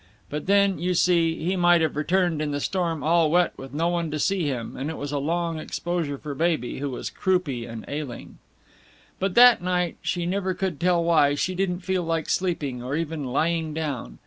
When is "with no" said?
3.55-3.87